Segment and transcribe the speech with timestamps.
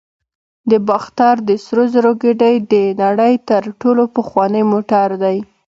[0.69, 5.37] د باختر د سرو زرو ګېډۍ د نړۍ تر ټولو پخوانی موټر دی